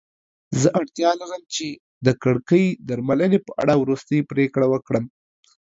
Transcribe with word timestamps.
زه 0.61 0.67
اړتیا 0.79 1.09
لرم 1.21 1.43
چې 1.55 1.67
د 2.05 2.07
کړکۍ 2.23 2.65
درملنې 2.89 3.39
په 3.47 3.51
اړه 3.61 3.73
وروستۍ 3.83 4.19
پریکړه 4.31 4.65
وکړم. 4.69 5.05